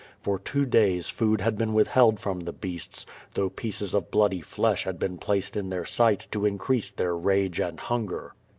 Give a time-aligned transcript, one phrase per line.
[0.19, 3.05] For two days food had been withheld from the beasts,
[3.35, 7.59] thougli pieces of bloody flesh had been placed in their sight to increase their rage
[7.59, 8.33] and hunger.